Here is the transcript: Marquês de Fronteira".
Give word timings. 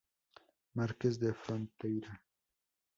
Marquês 0.77 1.15
de 1.19 1.31
Fronteira". 1.31 2.19